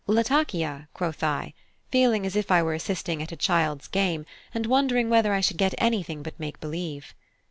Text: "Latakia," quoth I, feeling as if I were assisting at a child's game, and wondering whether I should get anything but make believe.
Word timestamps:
"Latakia," 0.07 0.87
quoth 0.95 1.21
I, 1.23 1.53
feeling 1.91 2.25
as 2.25 2.35
if 2.35 2.49
I 2.51 2.63
were 2.63 2.73
assisting 2.73 3.21
at 3.21 3.31
a 3.31 3.35
child's 3.35 3.87
game, 3.87 4.25
and 4.51 4.65
wondering 4.65 5.11
whether 5.11 5.31
I 5.31 5.41
should 5.41 5.57
get 5.57 5.75
anything 5.77 6.23
but 6.23 6.39
make 6.39 6.59
believe. 6.59 7.13